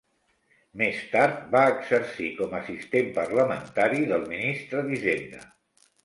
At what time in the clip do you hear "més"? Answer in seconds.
0.81-1.01